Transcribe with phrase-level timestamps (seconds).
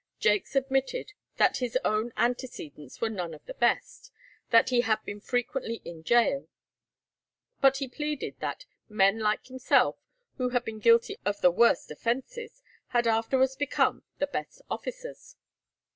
[0.19, 4.11] Jaques admitted that his own antecedents were none of the best,
[4.49, 6.47] that he had been frequently in gaol,
[7.61, 9.97] but he pleaded that "men like himself,
[10.37, 15.35] who had been guilty of the worst offences, had afterwards become the best officers."